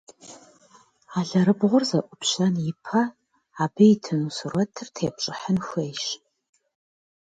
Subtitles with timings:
[1.19, 3.01] Алэрыбгъур зэIупщэн ипэ,
[3.63, 6.05] абы итыну сурэтыр тепщIыхьын хуейщ.